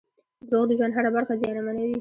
•دروغ 0.47 0.63
د 0.67 0.71
ژوند 0.79 0.95
هره 0.97 1.09
برخه 1.17 1.33
زیانمنوي. 1.41 1.89